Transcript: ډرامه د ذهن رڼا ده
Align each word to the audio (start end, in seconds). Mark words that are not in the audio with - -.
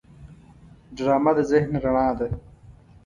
ډرامه 0.95 1.31
د 1.37 1.39
ذهن 1.51 1.73
رڼا 1.83 2.09
ده 2.17 2.27